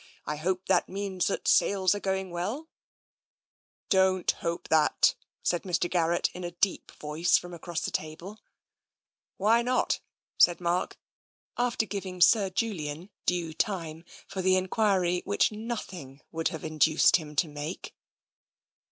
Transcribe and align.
I 0.25 0.35
hope 0.37 0.65
that 0.65 0.89
means 0.89 1.27
that 1.27 1.43
the 1.45 1.51
sales 1.51 1.93
are 1.93 1.99
going 1.99 2.31
well." 2.31 2.67
*' 3.29 3.89
Don't 3.91 4.31
hope 4.31 4.67
that," 4.69 5.13
said 5.43 5.61
Mr. 5.61 5.87
Garrett 5.87 6.31
in 6.33 6.43
a 6.43 6.49
deep 6.49 6.89
voice 6.93 7.43
across 7.43 7.81
the 7.81 7.91
table." 7.91 8.41
Why 9.37 9.61
not?" 9.61 9.99
said 10.39 10.59
Mark, 10.59 10.97
after 11.55 11.85
giving 11.85 12.19
Sir 12.19 12.49
Julian 12.49 13.11
due 13.27 13.53
time 13.53 14.03
for 14.27 14.41
the 14.41 14.55
enquiry 14.57 15.21
which 15.23 15.51
nothing 15.51 16.21
would 16.31 16.47
have 16.47 16.63
in 16.63 16.79
duced 16.79 17.17
him 17.17 17.35
to 17.35 17.47
make. 17.47 17.93